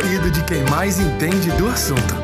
Florido 0.00 0.30
de 0.30 0.42
quem 0.44 0.64
mais 0.70 0.98
entende 0.98 1.50
do 1.58 1.68
assunto. 1.68 2.14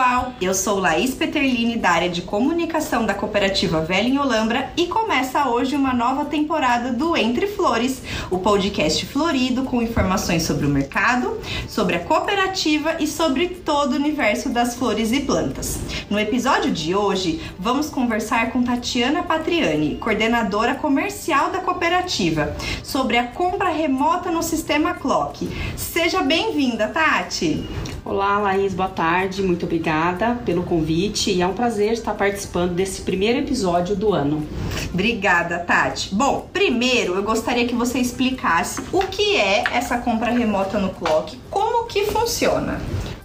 Pessoal, 0.00 0.32
eu 0.40 0.54
sou 0.54 0.78
Laís 0.78 1.14
Peterlini 1.14 1.76
da 1.76 1.90
área 1.90 2.08
de 2.08 2.22
comunicação 2.22 3.04
da 3.04 3.12
cooperativa 3.12 3.82
Velha 3.82 4.08
em 4.08 4.18
Olambra 4.18 4.70
e 4.74 4.86
começa 4.86 5.46
hoje 5.46 5.76
uma 5.76 5.92
nova 5.92 6.24
temporada 6.24 6.90
do 6.90 7.14
Entre 7.14 7.46
Flores, 7.46 8.00
o 8.30 8.38
podcast 8.38 9.04
florido 9.04 9.64
com 9.64 9.82
informações 9.82 10.44
sobre 10.44 10.64
o 10.64 10.70
mercado, 10.70 11.38
sobre 11.68 11.96
a 11.96 12.00
cooperativa 12.00 12.96
e 12.98 13.06
sobre 13.06 13.48
todo 13.48 13.92
o 13.92 13.96
universo 13.96 14.48
das 14.48 14.74
flores 14.74 15.12
e 15.12 15.20
plantas. 15.20 15.78
No 16.08 16.18
episódio 16.18 16.70
de 16.70 16.94
hoje, 16.94 17.42
vamos 17.58 17.90
conversar 17.90 18.52
com 18.52 18.62
Tatiana 18.62 19.22
Patriani, 19.22 19.96
coordenadora 19.96 20.76
comercial 20.76 21.50
da 21.50 21.58
cooperativa, 21.58 22.56
sobre 22.82 23.18
a 23.18 23.26
compra 23.26 23.68
remota 23.68 24.30
no 24.30 24.42
sistema 24.42 24.94
Clock. 24.94 25.46
Seja 25.76 26.22
bem-vinda, 26.22 26.88
Tati! 26.88 27.68
Olá, 28.10 28.40
Laís, 28.40 28.74
boa 28.74 28.88
tarde. 28.88 29.40
Muito 29.40 29.66
obrigada 29.66 30.34
pelo 30.44 30.64
convite 30.64 31.30
e 31.30 31.40
é 31.40 31.46
um 31.46 31.52
prazer 31.52 31.92
estar 31.92 32.12
participando 32.12 32.74
desse 32.74 33.02
primeiro 33.02 33.38
episódio 33.38 33.94
do 33.94 34.12
ano. 34.12 34.44
Obrigada, 34.92 35.60
Tati. 35.60 36.12
Bom, 36.12 36.48
primeiro 36.52 37.14
eu 37.14 37.22
gostaria 37.22 37.68
que 37.68 37.74
você 37.76 38.00
explicasse 38.00 38.82
o 38.92 38.98
que 39.06 39.36
é 39.36 39.62
essa 39.70 39.96
compra 39.98 40.32
remota 40.32 40.76
no 40.76 40.90
Clock, 40.90 41.38
como 41.48 41.86
que 41.86 42.06
funciona. 42.06 42.80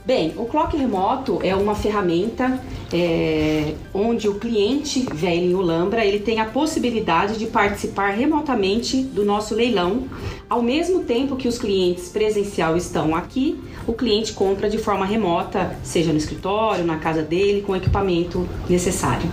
Bem, 0.06 0.36
o 0.38 0.46
Clock 0.46 0.78
Remoto 0.78 1.40
é 1.42 1.56
uma 1.56 1.74
ferramenta 1.74 2.62
é, 2.94 3.74
onde 3.92 4.30
o 4.30 4.36
cliente 4.36 5.04
velho 5.12 5.46
em 5.46 5.56
Olambra 5.56 6.06
ele 6.06 6.20
tem 6.20 6.40
a 6.40 6.46
possibilidade 6.46 7.40
de 7.40 7.48
participar 7.48 8.12
remotamente 8.12 9.02
do 9.02 9.26
nosso 9.26 9.56
leilão, 9.56 10.04
ao 10.48 10.62
mesmo 10.62 11.06
tempo 11.06 11.36
que 11.36 11.48
os 11.48 11.58
clientes 11.58 12.10
presencial 12.10 12.78
estão 12.78 13.16
aqui, 13.16 13.60
o 13.88 13.94
cliente 13.94 14.34
compra 14.34 14.70
de 14.70 14.78
forma 14.78 15.08
remota, 15.08 15.76
seja 15.84 16.12
no 16.12 16.20
escritório, 16.20 16.86
na 16.86 16.98
casa 16.98 17.24
dele, 17.24 17.64
com 17.64 17.72
o 17.72 17.76
equipamento 17.76 18.48
necessário. 18.70 19.28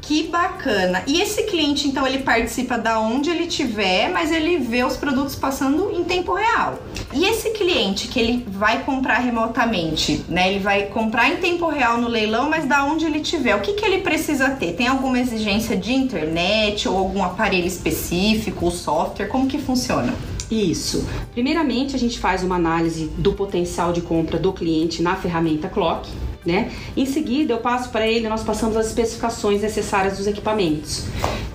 Que 0.00 0.28
bacana! 0.28 1.02
E 1.06 1.20
esse 1.20 1.42
cliente, 1.42 1.86
então, 1.86 2.06
ele 2.06 2.20
participa 2.20 2.78
da 2.78 2.98
onde 2.98 3.28
ele 3.28 3.46
tiver, 3.46 4.08
mas 4.10 4.32
ele 4.32 4.56
vê 4.56 4.82
os 4.82 4.96
produtos 4.96 5.34
passando 5.34 5.90
em 5.90 6.02
tempo 6.02 6.32
real. 6.32 6.78
E 7.12 7.24
esse 7.24 7.50
cliente 7.50 8.06
que 8.08 8.20
ele 8.20 8.44
vai 8.46 8.82
comprar 8.84 9.18
remotamente, 9.18 10.24
né? 10.28 10.50
Ele 10.50 10.58
vai 10.58 10.86
comprar 10.86 11.30
em 11.30 11.36
tempo 11.36 11.66
real 11.68 11.98
no 11.98 12.06
leilão, 12.06 12.50
mas 12.50 12.66
da 12.66 12.84
onde 12.84 13.06
ele 13.06 13.20
tiver, 13.20 13.56
o 13.56 13.60
que, 13.60 13.72
que 13.72 13.84
ele 13.84 14.02
precisa 14.02 14.50
ter? 14.50 14.74
Tem 14.74 14.86
alguma 14.86 15.18
exigência 15.18 15.76
de 15.76 15.94
internet 15.94 16.88
ou 16.88 16.96
algum 16.96 17.22
aparelho 17.22 17.66
específico, 17.66 18.66
ou 18.66 18.70
software? 18.70 19.26
Como 19.26 19.46
que 19.46 19.58
funciona? 19.58 20.14
Isso. 20.50 21.06
Primeiramente, 21.32 21.96
a 21.96 21.98
gente 21.98 22.18
faz 22.18 22.42
uma 22.42 22.56
análise 22.56 23.10
do 23.18 23.32
potencial 23.32 23.92
de 23.92 24.02
compra 24.02 24.38
do 24.38 24.52
cliente 24.52 25.02
na 25.02 25.16
ferramenta 25.16 25.68
Clock 25.68 26.08
né? 26.48 26.72
Em 26.96 27.04
seguida, 27.04 27.52
eu 27.52 27.58
passo 27.58 27.90
para 27.90 28.06
ele, 28.06 28.28
nós 28.28 28.42
passamos 28.42 28.76
as 28.76 28.86
especificações 28.86 29.60
necessárias 29.60 30.16
dos 30.16 30.26
equipamentos, 30.26 31.04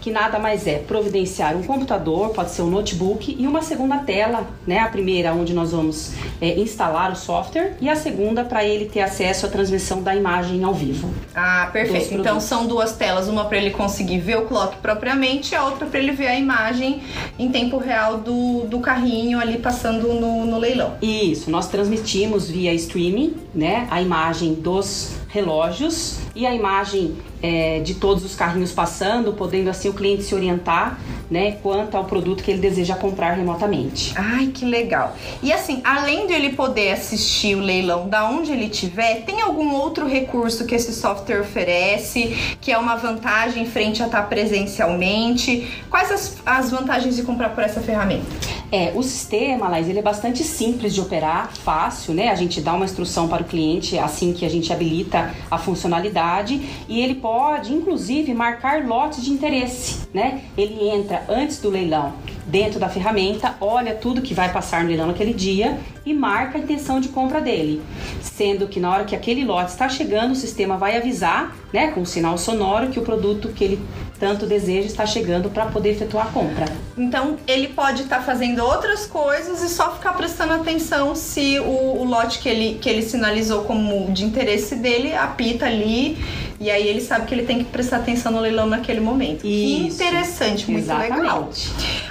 que 0.04 0.12
nada 0.12 0.38
mais 0.38 0.68
é 0.68 0.80
providenciar 0.80 1.56
um 1.56 1.64
computador, 1.64 2.32
pode 2.32 2.52
ser 2.52 2.62
um 2.62 2.70
notebook 2.70 3.38
e 3.40 3.48
uma 3.48 3.62
segunda 3.62 4.00
tela, 4.00 4.46
né? 4.68 4.80
A 4.80 4.90
primeira 4.90 5.34
onde 5.34 5.54
nós 5.54 5.72
vamos 5.72 6.12
é, 6.42 6.60
instalar 6.60 7.14
o 7.14 7.16
software 7.16 7.78
e 7.80 7.90
a 7.90 7.96
segunda 7.96 8.44
para 8.44 8.66
ele 8.66 8.86
ter 8.86 9.00
acesso 9.00 9.46
à 9.46 9.50
transmissão 9.50 10.04
da 10.04 10.14
imagem 10.14 10.62
ao 10.62 10.74
vivo. 10.74 11.10
Ah, 11.34 11.70
perfeito. 11.72 12.16
Então 12.16 12.42
são 12.42 12.68
duas 12.68 12.98
telas, 12.98 13.30
uma 13.30 13.46
para 13.46 13.58
ele 13.58 13.72
conseguir 13.72 14.20
ver 14.20 14.40
o 14.40 14.42
clock 14.46 14.76
propriamente, 14.82 15.56
a 15.56 15.64
outra 15.64 15.86
para 15.86 16.00
ele 16.00 16.12
ver 16.12 16.28
a 16.28 16.38
imagem 16.38 17.02
em 17.40 17.50
tempo 17.50 17.78
real 17.78 18.18
do, 18.18 18.66
do 18.66 18.82
carrinho 18.82 19.40
ali 19.40 19.58
passando 19.58 20.14
no, 20.14 20.46
no 20.46 20.58
leilão. 20.58 20.96
Isso, 21.02 21.50
nós 21.50 21.70
transmitimos 21.70 22.50
via 22.50 22.74
streaming, 22.74 23.38
né? 23.56 23.88
A 23.90 24.02
imagem 24.02 24.54
dos 24.54 25.23
relógios 25.34 26.20
e 26.36 26.46
a 26.46 26.54
imagem 26.54 27.16
é, 27.42 27.80
de 27.80 27.96
todos 27.96 28.24
os 28.24 28.36
carrinhos 28.36 28.72
passando, 28.72 29.34
podendo 29.34 29.70
assim 29.70 29.90
o 29.90 29.94
cliente 29.94 30.22
se 30.22 30.36
orientar, 30.36 31.00
né, 31.30 31.54
quanto 31.64 31.98
ao 31.98 32.06
produto 32.06 32.44
que 32.44 32.52
ele 32.52 32.60
deseja 32.60 32.96
comprar 32.96 33.32
remotamente. 33.32 34.14
Ai, 34.16 34.48
que 34.48 34.64
legal! 34.64 35.16
E 35.42 35.52
assim, 35.52 35.82
além 35.84 36.28
de 36.28 36.34
ele 36.34 36.54
poder 36.54 36.92
assistir 36.92 37.56
o 37.56 37.60
leilão 37.60 38.08
da 38.08 38.30
onde 38.30 38.52
ele 38.52 38.66
estiver, 38.66 39.24
tem 39.26 39.42
algum 39.42 39.74
outro 39.74 40.08
recurso 40.08 40.66
que 40.68 40.76
esse 40.76 40.94
software 40.94 41.42
oferece 41.42 42.56
que 42.62 42.72
é 42.72 42.78
uma 42.78 42.96
vantagem 42.96 43.66
frente 43.66 44.04
a 44.04 44.06
estar 44.06 44.30
presencialmente? 44.30 45.84
Quais 45.90 46.12
as, 46.12 46.38
as 46.46 46.70
vantagens 46.70 47.16
de 47.16 47.24
comprar 47.24 47.50
por 47.50 47.64
essa 47.64 47.82
ferramenta? 47.82 48.53
É, 48.72 48.92
o 48.96 49.04
sistema, 49.04 49.68
Laís, 49.68 49.88
ele 49.88 50.00
é 50.00 50.02
bastante 50.02 50.44
simples 50.44 50.94
de 50.94 51.02
operar, 51.02 51.52
fácil, 51.54 52.14
né? 52.14 52.30
A 52.30 52.36
gente 52.36 52.60
dá 52.60 52.74
uma 52.74 52.86
instrução 52.86 53.28
para 53.28 53.44
o 53.44 53.46
cliente 53.46 54.00
assim 54.00 54.34
que 54.34 54.46
a 54.46 54.50
gente 54.50 54.74
habilita 54.74 55.34
a 55.52 55.58
funcionalidade 55.58 56.60
e 56.88 57.02
ele 57.02 57.16
pode 57.16 57.74
inclusive, 57.74 58.34
marcar 58.34 58.86
lotes 58.86 59.24
de 59.24 59.32
interesse, 59.32 60.08
né? 60.14 60.42
Ele 60.58 60.90
entra 60.90 61.24
antes 61.30 61.60
do 61.60 61.70
leilão 61.70 62.14
dentro 62.46 62.80
da 62.80 62.90
ferramenta, 62.90 63.56
olha 63.62 63.96
tudo 63.96 64.22
que 64.22 64.34
vai 64.34 64.52
passar 64.52 64.82
no 64.84 64.90
leilão 64.90 65.08
naquele 65.08 65.34
dia 65.34 65.80
e 66.06 66.14
marca 66.14 66.58
a 66.58 66.62
intenção 66.62 67.00
de 67.00 67.10
compra 67.10 67.40
dele. 67.40 67.82
Sendo 68.22 68.68
que 68.68 68.80
na 68.80 68.92
hora 68.92 69.06
que 69.06 69.16
aquele 69.16 69.46
lote 69.46 69.72
está 69.72 69.88
chegando, 69.88 70.32
o 70.32 70.36
sistema 70.36 70.78
vai 70.78 70.98
avisar, 70.98 71.56
né, 71.72 71.92
com 71.92 72.02
um 72.02 72.06
sinal 72.06 72.38
sonoro, 72.38 72.90
que 72.90 73.00
o 73.00 73.04
produto 73.04 73.50
que 73.50 73.64
ele 73.64 73.80
tanto 74.20 74.46
deseja 74.46 74.88
está 74.88 75.06
chegando 75.06 75.50
para 75.50 75.66
poder 75.68 75.92
efetuar 75.92 76.28
a 76.28 76.32
compra. 76.32 76.66
Então 76.98 77.38
ele 77.48 77.70
pode 77.70 78.04
estar 78.04 78.18
tá 78.18 78.24
fazendo 78.24 78.64
outras 78.64 79.06
coisas 79.06 79.64
e 79.64 79.70
só 79.70 79.94
ficar 79.94 80.14
prestando 80.14 80.54
atenção 80.54 81.16
se 81.16 81.60
o, 81.60 82.02
o, 82.02 82.04
lote 82.04 82.40
que 82.40 82.48
ele, 82.48 82.78
que 82.80 82.90
ele 82.90 83.02
sinalizou 83.02 83.64
como 83.64 84.12
de 84.12 84.24
interesse 84.24 84.76
dele 84.76 85.14
apita 85.16 85.66
ali 85.66 86.18
e 86.60 86.70
aí 86.70 86.88
ele 86.88 87.02
sabe 87.02 87.26
que 87.26 87.34
ele 87.34 87.44
tem 87.44 87.60
que 87.60 87.66
prestar 87.66 87.98
atenção 87.98 88.32
no 88.32 88.40
leilão 88.40 88.68
naquele 88.68 89.00
momento. 89.00 89.46
Isso. 89.46 89.98
Que 89.98 90.06
interessante, 90.06 90.72
muito 90.72 90.86
Exatamente. 90.86 91.20
legal. 91.20 91.50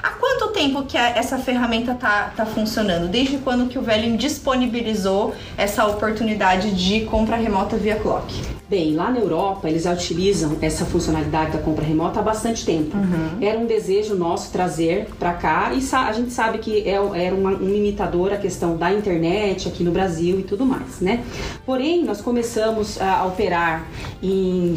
Há 0.03 0.10
quanto 0.10 0.48
tempo 0.48 0.82
que 0.82 0.97
essa 0.97 1.38
ferramenta 1.38 1.94
tá, 1.94 2.32
tá 2.37 2.44
funcionando? 2.44 3.09
Desde 3.09 3.38
quando 3.38 3.69
que 3.69 3.78
o 3.78 3.82
Velho 3.82 4.16
disponibilizou 4.16 5.34
essa 5.56 5.87
oportunidade 5.87 6.72
de 6.72 7.04
compra 7.06 7.37
remota 7.37 7.76
via 7.76 7.97
Clock? 7.97 8.52
Bem, 8.72 8.94
lá 8.97 9.10
na 9.10 9.19
Europa 9.19 9.69
eles 9.69 9.83
já 9.83 9.93
utilizam 9.93 10.56
essa 10.62 10.87
funcionalidade 10.87 11.53
da 11.53 11.59
compra 11.59 11.84
remota 11.84 12.21
há 12.21 12.22
bastante 12.22 12.65
tempo. 12.65 12.97
Uhum. 12.97 13.37
Era 13.38 13.59
um 13.59 13.66
desejo 13.66 14.15
nosso 14.15 14.50
trazer 14.50 15.09
para 15.19 15.34
cá 15.34 15.75
e 15.75 15.94
a 15.94 16.12
gente 16.12 16.33
sabe 16.33 16.56
que 16.56 16.88
é, 16.88 16.94
era 16.94 17.34
uma, 17.34 17.50
um 17.50 17.69
limitador 17.69 18.32
a 18.32 18.38
questão 18.38 18.75
da 18.78 18.91
internet 18.91 19.69
aqui 19.69 19.84
no 19.84 19.93
Brasil 19.93 20.41
e 20.41 20.43
tudo 20.43 20.65
mais, 20.65 21.00
né? 21.00 21.22
Porém, 21.66 22.03
nós 22.03 22.22
começamos 22.22 22.99
a 22.99 23.27
operar 23.27 23.87
em 24.22 24.75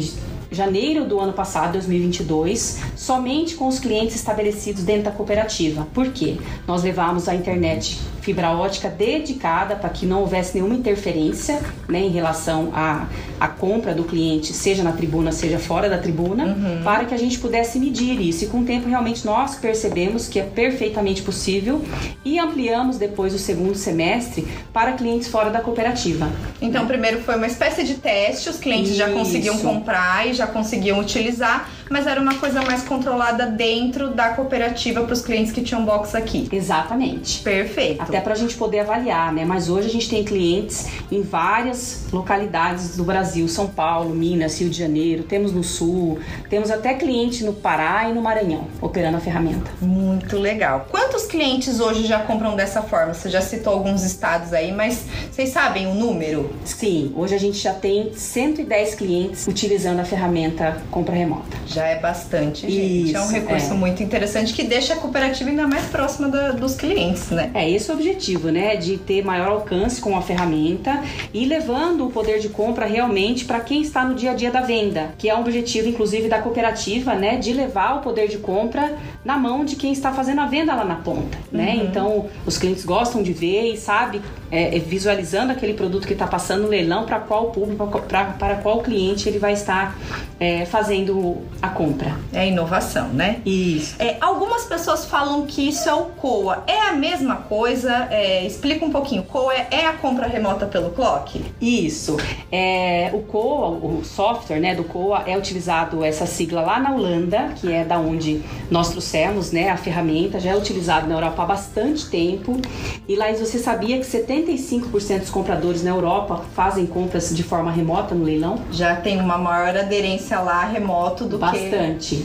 janeiro 0.50 1.06
do 1.06 1.18
ano 1.18 1.32
passado, 1.32 1.72
2022, 1.72 2.82
somente 2.96 3.54
com 3.54 3.66
os 3.66 3.78
clientes 3.78 4.14
estabelecidos 4.14 4.82
dentro 4.82 5.04
da 5.04 5.10
cooperativa. 5.10 5.88
Por 5.94 6.08
quê? 6.08 6.36
Nós 6.66 6.82
levamos 6.82 7.30
a 7.30 7.34
internet 7.34 7.98
fibra 8.26 8.50
ótica 8.50 8.88
dedicada 8.88 9.76
para 9.76 9.88
que 9.88 10.04
não 10.04 10.22
houvesse 10.22 10.56
nenhuma 10.56 10.74
interferência 10.74 11.60
né, 11.88 12.00
em 12.00 12.08
relação 12.08 12.72
à, 12.74 13.06
à 13.38 13.46
compra 13.46 13.94
do 13.94 14.02
cliente, 14.02 14.52
seja 14.52 14.82
na 14.82 14.90
tribuna, 14.90 15.30
seja 15.30 15.60
fora 15.60 15.88
da 15.88 15.96
tribuna, 15.96 16.44
uhum. 16.46 16.82
para 16.82 17.04
que 17.04 17.14
a 17.14 17.16
gente 17.16 17.38
pudesse 17.38 17.78
medir 17.78 18.20
isso. 18.20 18.42
E 18.42 18.48
com 18.48 18.62
o 18.62 18.64
tempo, 18.64 18.88
realmente, 18.88 19.24
nós 19.24 19.54
percebemos 19.54 20.26
que 20.26 20.40
é 20.40 20.42
perfeitamente 20.42 21.22
possível 21.22 21.80
e 22.24 22.36
ampliamos 22.36 22.98
depois 22.98 23.32
o 23.32 23.38
segundo 23.38 23.76
semestre 23.76 24.44
para 24.72 24.94
clientes 24.94 25.28
fora 25.28 25.48
da 25.48 25.60
cooperativa. 25.60 26.28
Então, 26.60 26.82
né? 26.82 26.88
primeiro 26.88 27.20
foi 27.20 27.36
uma 27.36 27.46
espécie 27.46 27.84
de 27.84 27.94
teste, 27.94 28.48
os 28.48 28.56
clientes 28.56 28.90
isso. 28.90 28.98
já 28.98 29.08
conseguiam 29.08 29.56
comprar 29.58 30.26
e 30.26 30.34
já 30.34 30.48
conseguiam 30.48 30.98
utilizar, 30.98 31.70
mas 31.88 32.08
era 32.08 32.20
uma 32.20 32.34
coisa 32.34 32.60
mais 32.62 32.82
controlada 32.82 33.46
dentro 33.46 34.08
da 34.08 34.30
cooperativa 34.30 35.04
para 35.04 35.12
os 35.12 35.20
clientes 35.20 35.52
que 35.52 35.62
tinham 35.62 35.84
box 35.84 36.16
aqui. 36.16 36.48
Exatamente. 36.50 37.40
Perfeito. 37.42 38.02
Até 38.02 38.15
para 38.20 38.32
a 38.34 38.36
gente 38.36 38.56
poder 38.56 38.80
avaliar, 38.80 39.32
né? 39.32 39.44
Mas 39.44 39.68
hoje 39.68 39.88
a 39.88 39.90
gente 39.90 40.08
tem 40.08 40.24
clientes 40.24 40.86
em 41.10 41.22
várias 41.22 42.06
localidades 42.12 42.96
do 42.96 43.04
Brasil, 43.04 43.48
São 43.48 43.66
Paulo, 43.68 44.14
Minas, 44.14 44.58
Rio 44.60 44.68
de 44.68 44.78
Janeiro, 44.78 45.22
temos 45.22 45.52
no 45.52 45.62
Sul, 45.62 46.18
temos 46.50 46.70
até 46.70 46.94
cliente 46.94 47.44
no 47.44 47.52
Pará 47.52 48.08
e 48.08 48.12
no 48.12 48.20
Maranhão 48.22 48.66
operando 48.80 49.16
a 49.16 49.20
ferramenta. 49.20 49.70
Muito 49.80 50.38
legal. 50.38 50.86
Quantos 50.90 51.24
clientes 51.26 51.80
hoje 51.80 52.06
já 52.06 52.18
compram 52.20 52.56
dessa 52.56 52.82
forma? 52.82 53.14
Você 53.14 53.28
já 53.30 53.40
citou 53.40 53.72
alguns 53.72 54.02
estados 54.04 54.52
aí, 54.52 54.72
mas 54.72 55.04
Vocês 55.30 55.50
sabem 55.50 55.86
o 55.86 55.94
número? 55.94 56.50
Sim, 56.64 57.12
hoje 57.14 57.34
a 57.34 57.38
gente 57.38 57.58
já 57.58 57.74
tem 57.74 58.12
110 58.14 58.94
clientes 58.94 59.46
utilizando 59.46 60.00
a 60.00 60.04
ferramenta 60.04 60.82
compra 60.90 61.14
remota. 61.14 61.56
Já 61.66 61.86
é 61.86 61.98
bastante, 61.98 62.62
gente. 62.62 63.08
Isso, 63.10 63.16
é 63.16 63.20
um 63.20 63.28
recurso 63.28 63.70
é. 63.72 63.74
muito 63.74 64.02
interessante 64.02 64.52
que 64.54 64.62
deixa 64.64 64.94
a 64.94 64.96
cooperativa 64.96 65.50
ainda 65.50 65.66
mais 65.66 65.84
próxima 65.86 66.28
da- 66.28 66.52
dos 66.52 66.74
clientes, 66.74 67.28
né? 67.30 67.50
É 67.54 67.68
esse 67.68 67.90
o 67.90 67.94
objetivo, 67.94 68.05
né? 68.50 68.76
De 68.76 68.96
ter 68.96 69.24
maior 69.24 69.48
alcance 69.48 70.00
com 70.00 70.16
a 70.16 70.22
ferramenta 70.22 71.02
e 71.32 71.44
levando 71.44 72.06
o 72.06 72.10
poder 72.10 72.38
de 72.38 72.48
compra 72.48 72.86
realmente 72.86 73.44
para 73.44 73.60
quem 73.60 73.82
está 73.82 74.04
no 74.04 74.14
dia 74.14 74.32
a 74.32 74.34
dia 74.34 74.50
da 74.50 74.60
venda, 74.60 75.14
que 75.18 75.28
é 75.28 75.34
um 75.34 75.40
objetivo, 75.40 75.88
inclusive, 75.88 76.28
da 76.28 76.40
cooperativa, 76.40 77.14
né? 77.14 77.36
De 77.36 77.52
levar 77.52 77.96
o 77.96 78.00
poder 78.00 78.28
de 78.28 78.38
compra 78.38 78.96
na 79.24 79.36
mão 79.36 79.64
de 79.64 79.76
quem 79.76 79.92
está 79.92 80.12
fazendo 80.12 80.40
a 80.40 80.46
venda 80.46 80.74
lá 80.74 80.84
na 80.84 80.96
ponta, 80.96 81.38
né? 81.50 81.76
Então, 81.76 82.26
os 82.44 82.58
clientes 82.58 82.84
gostam 82.84 83.22
de 83.22 83.32
ver 83.32 83.72
e 83.72 83.76
sabe, 83.76 84.20
é, 84.50 84.76
é, 84.76 84.78
visualizando 84.78 85.52
aquele 85.52 85.74
produto 85.74 86.06
que 86.06 86.12
está 86.12 86.26
passando 86.26 86.62
no 86.62 86.68
leilão 86.68 87.04
para 87.04 87.18
qual 87.18 87.50
público, 87.50 87.86
para 88.08 88.56
qual 88.62 88.82
cliente 88.82 89.28
ele 89.28 89.38
vai 89.38 89.52
estar 89.52 89.96
é, 90.38 90.64
fazendo 90.66 91.38
a 91.60 91.68
compra. 91.68 92.16
É 92.32 92.46
inovação, 92.46 93.08
né? 93.08 93.40
Isso. 93.44 93.96
É, 93.98 94.16
algumas 94.20 94.64
pessoas 94.64 95.04
falam 95.04 95.46
que 95.46 95.68
isso 95.68 95.88
é 95.88 95.94
o 95.94 96.04
COA. 96.04 96.64
É 96.66 96.88
a 96.88 96.92
mesma 96.92 97.36
coisa? 97.36 97.85
É, 98.10 98.46
explica 98.46 98.84
um 98.84 98.90
pouquinho. 98.90 99.22
COA 99.22 99.54
é, 99.54 99.68
é 99.70 99.86
a 99.86 99.92
compra 99.92 100.26
remota 100.26 100.66
pelo 100.66 100.90
clock? 100.90 101.42
Isso. 101.60 102.16
É, 102.50 103.10
o 103.12 103.20
COA, 103.20 103.68
o 103.68 104.04
software 104.04 104.60
né, 104.60 104.74
do 104.74 104.84
COA, 104.84 105.24
é 105.26 105.36
utilizado 105.36 106.04
essa 106.04 106.26
sigla 106.26 106.62
lá 106.62 106.78
na 106.78 106.92
Holanda, 106.92 107.50
que 107.56 107.72
é 107.72 107.84
da 107.84 107.98
onde 107.98 108.42
nós 108.70 108.90
trouxemos 108.90 109.52
né, 109.52 109.70
a 109.70 109.76
ferramenta, 109.76 110.38
já 110.40 110.50
é 110.50 110.56
utilizado 110.56 111.06
na 111.06 111.14
Europa 111.14 111.42
há 111.42 111.46
bastante 111.46 112.06
tempo. 112.08 112.60
E 113.08 113.16
Laís, 113.16 113.40
você 113.40 113.58
sabia 113.58 113.98
que 113.98 114.04
75% 114.04 115.20
dos 115.20 115.30
compradores 115.30 115.82
na 115.82 115.90
Europa 115.90 116.44
fazem 116.54 116.86
compras 116.86 117.34
de 117.34 117.42
forma 117.42 117.70
remota 117.70 118.14
no 118.14 118.24
leilão? 118.24 118.60
Já 118.70 118.96
tem 118.96 119.20
uma 119.20 119.38
maior 119.38 119.76
aderência 119.76 120.38
lá 120.40 120.64
remoto 120.64 121.24
do 121.24 121.38
que 121.38 121.44
Bastante. 121.44 122.24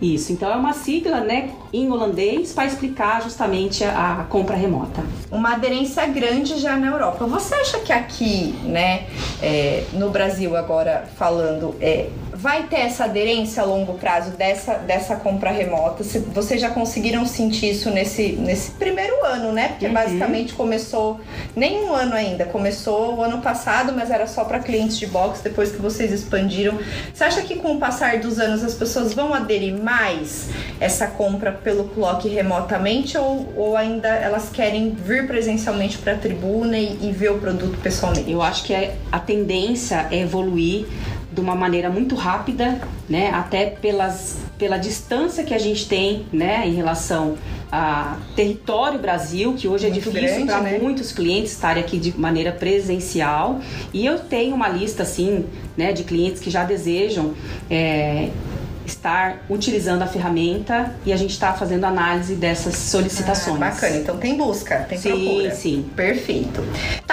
Isso, 0.00 0.32
então 0.32 0.50
é 0.50 0.54
uma 0.54 0.72
sigla, 0.72 1.20
né, 1.20 1.50
em 1.72 1.90
holandês 1.90 2.52
para 2.52 2.66
explicar 2.66 3.20
justamente 3.22 3.82
a, 3.82 4.20
a 4.20 4.24
compra 4.24 4.54
remota. 4.54 5.02
uma 5.30 5.54
aderência 5.54 6.06
grande 6.06 6.58
já 6.58 6.76
na 6.76 6.86
Europa. 6.86 7.26
Você 7.26 7.54
acha 7.54 7.80
que 7.80 7.92
aqui, 7.92 8.54
né, 8.64 9.06
é, 9.42 9.84
no 9.92 10.10
Brasil 10.10 10.56
agora 10.56 11.08
falando, 11.16 11.74
é, 11.80 12.08
vai 12.40 12.62
ter 12.68 12.76
essa 12.76 13.04
aderência 13.04 13.60
a 13.62 13.66
longo 13.66 13.94
prazo 13.94 14.30
dessa, 14.30 14.74
dessa 14.74 15.16
compra 15.16 15.50
remota? 15.50 16.04
Se 16.04 16.20
vocês 16.20 16.60
já 16.60 16.70
conseguiram 16.70 17.26
sentir 17.26 17.70
isso 17.70 17.90
nesse, 17.90 18.32
nesse 18.34 18.70
primeiro 18.72 19.24
ano, 19.24 19.50
né? 19.52 19.68
Porque 19.70 19.86
Uhum. 19.86 19.92
basicamente 19.92 20.52
começou 20.52 21.20
nem 21.56 21.82
um 21.84 21.92
ano 21.92 22.14
ainda, 22.14 22.44
começou 22.44 23.16
o 23.16 23.22
ano 23.22 23.38
passado, 23.42 23.92
mas 23.92 24.08
era 24.12 24.26
só 24.28 24.44
para 24.44 24.60
clientes 24.60 24.96
de 24.98 25.06
box 25.08 25.40
depois 25.42 25.72
que 25.72 25.78
vocês 25.82 26.12
expandiram. 26.12 26.78
Você 27.12 27.24
acha 27.24 27.42
que 27.42 27.56
com 27.56 27.74
o 27.74 27.78
passar 27.80 28.18
dos 28.20 28.38
anos 28.38 28.62
as 28.62 28.74
pessoas 28.74 29.12
vão 29.12 29.34
aderir 29.34 29.74
mais 29.74 30.48
essa 30.78 31.08
compra 31.08 31.50
pelo 31.50 31.88
clock 31.88 32.28
remotamente 32.28 33.18
ou, 33.18 33.52
ou 33.56 33.76
ainda 33.76 34.08
elas 34.08 34.48
querem 34.48 34.90
vir 34.90 35.26
presencialmente 35.26 35.98
para 35.98 36.12
a 36.12 36.16
tribuna 36.16 36.78
e, 36.78 36.98
e 37.02 37.10
ver 37.10 37.32
o 37.32 37.38
produto 37.38 37.76
pessoalmente? 37.82 38.30
Eu 38.30 38.40
acho 38.42 38.62
que 38.62 38.72
é- 38.72 38.94
a 39.10 39.18
tendência 39.18 40.06
é 40.12 40.18
evoluir 40.20 40.86
de 41.38 41.40
uma 41.40 41.54
maneira 41.54 41.88
muito 41.88 42.16
rápida, 42.16 42.80
né? 43.08 43.30
Até 43.30 43.66
pelas, 43.66 44.38
pela 44.58 44.76
distância 44.76 45.44
que 45.44 45.54
a 45.54 45.58
gente 45.58 45.88
tem, 45.88 46.26
né? 46.32 46.66
Em 46.66 46.74
relação 46.74 47.38
a 47.70 48.16
território 48.34 48.98
Brasil, 48.98 49.54
que 49.56 49.68
hoje 49.68 49.86
é 49.86 49.90
Muito 49.90 50.10
difícil 50.10 50.28
grande, 50.28 50.46
para 50.46 50.60
né? 50.62 50.78
muitos 50.82 51.12
clientes 51.12 51.52
estarem 51.52 51.82
aqui 51.82 51.96
de 51.96 52.18
maneira 52.18 52.50
presencial. 52.50 53.60
E 53.92 54.04
eu 54.04 54.18
tenho 54.18 54.54
uma 54.54 54.68
lista, 54.68 55.04
assim, 55.04 55.44
né? 55.76 55.92
De 55.92 56.02
clientes 56.02 56.40
que 56.40 56.50
já 56.50 56.64
desejam 56.64 57.34
é, 57.70 58.30
estar 58.88 59.44
utilizando 59.48 60.02
a 60.02 60.06
ferramenta 60.06 60.94
e 61.06 61.12
a 61.12 61.16
gente 61.16 61.30
está 61.30 61.52
fazendo 61.52 61.84
análise 61.84 62.34
dessas 62.34 62.74
solicitações. 62.74 63.56
Ah, 63.56 63.70
bacana, 63.70 63.96
então 63.96 64.16
tem 64.16 64.36
busca, 64.36 64.86
tem 64.88 64.98
Sim, 64.98 65.10
procura. 65.10 65.54
sim. 65.54 65.86
Perfeito. 65.94 66.64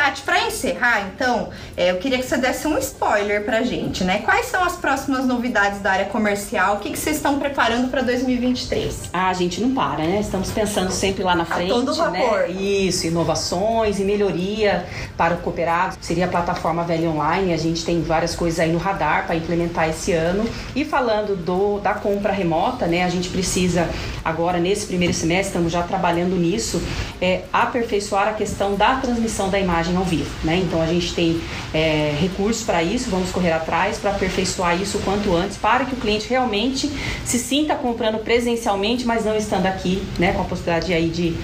Tati, 0.06 0.22
pra 0.22 0.46
encerrar, 0.46 1.07
então, 1.07 1.50
é, 1.75 1.90
eu 1.90 1.98
queria 1.98 2.19
que 2.19 2.25
você 2.25 2.38
desse 2.38 2.68
um 2.68 2.78
spoiler 2.78 3.44
pra 3.44 3.63
gente, 3.63 4.04
né? 4.04 4.19
Quais 4.19 4.46
são 4.46 4.63
as 4.63 4.74
próximas 4.74 5.25
novidades 5.25 5.80
da 5.80 5.94
área 5.94 6.06
comercial? 6.06 6.75
O 6.75 6.80
que, 6.80 6.92
que 6.92 7.00
vocês 7.00 7.16
estão 7.16 7.40
preparando 7.40 7.90
pra 7.90 8.04
2023? 8.04 9.10
Ah, 9.12 9.30
a 9.30 9.34
gente 9.34 9.60
não 9.60 9.74
para, 9.74 10.04
né? 10.04 10.19
Estamos 10.19 10.52
pensando 10.52 10.92
sempre 10.92 11.24
lá 11.24 11.36
na 11.36 11.44
frente, 11.44 11.69
todo 11.69 11.92
vapor. 11.96 12.42
né? 12.42 12.50
Isso, 12.52 13.07
inovações 13.07 14.00
e 14.00 14.04
melhoria 14.04 14.86
para 15.18 15.34
o 15.34 15.38
cooperado. 15.38 15.98
Seria 16.00 16.25
a 16.25 16.30
plataforma 16.30 16.84
Velha 16.84 17.10
Online, 17.10 17.52
a 17.52 17.57
gente 17.57 17.84
tem 17.84 18.00
várias 18.04 18.36
coisas 18.36 18.60
aí 18.60 18.72
no 18.72 18.78
radar 18.78 19.25
para 19.25 19.36
implementar 19.36 19.90
esse 19.90 20.12
ano. 20.12 20.48
E 20.75 20.86
falando 20.86 21.36
do 21.36 21.80
da 21.80 21.96
compra 21.96 22.31
remota, 22.31 22.86
né? 22.86 23.04
A 23.04 23.10
gente 23.10 23.30
precisa 23.30 23.90
agora 24.24 24.60
nesse 24.60 24.86
primeiro 24.86 25.16
semestre 25.16 25.48
estamos 25.48 25.72
já 25.72 25.81
trabalhando 25.81 26.36
nisso, 26.36 26.80
é 27.19 27.42
aperfeiçoar 27.52 28.28
a 28.28 28.34
questão 28.34 28.75
da 28.75 28.98
transmissão 28.98 29.50
da 29.50 29.60
imagem 29.60 29.94
ao 29.97 30.03
vivo, 30.03 30.30
né? 30.44 30.57
Então 30.57 30.81
a 30.81 30.86
gente 30.86 31.13
tem 31.13 31.42
é, 31.74 32.15
recursos 32.19 32.63
para 32.63 32.83
isso, 32.83 33.09
vamos 33.09 33.31
correr 33.31 33.51
atrás 33.51 33.97
para 33.97 34.12
aperfeiçoar 34.12 34.80
isso 34.81 34.97
o 34.97 35.01
quanto 35.01 35.33
antes, 35.36 35.57
para 35.57 35.86
que 35.86 35.94
o 35.94 35.97
cliente 35.97 36.27
realmente 36.30 36.92
se 37.24 37.39
sinta 37.39 37.75
comprando 37.75 38.19
presencialmente, 38.19 39.06
mas 39.06 39.25
não 39.25 39.36
estando 39.36 39.65
aqui, 39.65 40.03
né? 40.18 40.33
Com 40.33 40.42
a 40.42 40.45
possibilidade 40.45 40.94
aí 40.94 41.09
de 41.09 41.36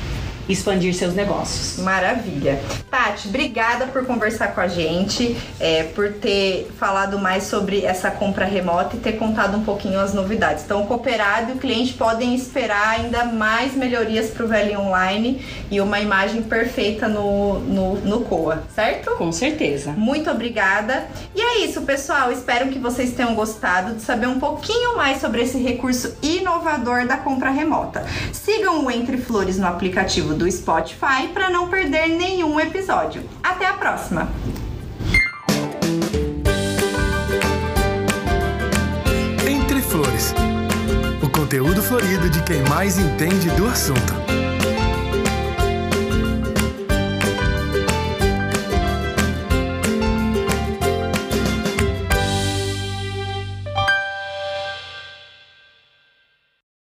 expandir 0.47 0.93
seus 0.93 1.13
negócios. 1.13 1.83
Maravilha. 1.83 2.59
Tati, 2.89 3.27
obrigada 3.27 3.85
por 3.87 4.05
conversar 4.05 4.49
com 4.53 4.61
a 4.61 4.67
gente, 4.67 5.37
é, 5.59 5.83
por 5.83 6.11
ter 6.13 6.69
falado 6.77 7.19
mais 7.19 7.43
sobre 7.43 7.85
essa 7.85 8.11
compra 8.11 8.45
remota 8.45 8.95
e 8.95 8.99
ter 8.99 9.13
contado 9.13 9.57
um 9.57 9.63
pouquinho 9.63 9.99
as 9.99 10.13
novidades. 10.13 10.63
Então, 10.63 10.83
o 10.83 10.87
cooperado 10.87 11.51
e 11.51 11.55
o 11.55 11.57
cliente 11.57 11.93
podem 11.93 12.35
esperar 12.35 12.99
ainda 12.99 13.25
mais 13.25 13.75
melhorias 13.75 14.29
para 14.29 14.45
o 14.45 14.47
Velho 14.47 14.79
Online 14.79 15.43
e 15.69 15.79
uma 15.79 15.99
imagem 15.99 16.41
perfeita 16.43 17.07
no, 17.07 17.59
no, 17.59 17.95
no 17.95 18.21
COA, 18.21 18.63
certo? 18.73 19.11
Com 19.11 19.31
certeza. 19.31 19.91
Muito 19.91 20.29
obrigada. 20.29 21.07
E 21.35 21.41
é 21.41 21.65
isso, 21.65 21.81
pessoal. 21.81 22.31
Espero 22.31 22.69
que 22.69 22.79
vocês 22.79 23.13
tenham 23.13 23.35
gostado 23.35 23.95
de 23.95 24.01
saber 24.01 24.27
um 24.27 24.39
pouquinho 24.39 24.97
mais 24.97 25.19
sobre 25.19 25.41
esse 25.41 25.57
recurso 25.57 26.15
inovador 26.21 27.07
da 27.07 27.17
compra 27.17 27.49
remota. 27.49 28.05
Sigam 28.33 28.85
o 28.85 28.91
Entre 28.91 29.17
Flores 29.17 29.57
no 29.57 29.67
aplicativo 29.67 30.33
do 30.33 30.40
Spotify 30.49 31.27
para 31.33 31.49
não 31.49 31.67
perder 31.67 32.07
nenhum 32.07 32.59
episódio. 32.59 33.23
Até 33.43 33.67
a 33.67 33.73
próxima! 33.73 34.31
Entre 39.47 39.81
Flores. 39.81 40.33
O 41.21 41.29
conteúdo 41.29 41.81
florido 41.81 42.29
de 42.29 42.41
quem 42.43 42.63
mais 42.69 42.97
entende 42.97 43.49
do 43.51 43.67
assunto. 43.67 44.50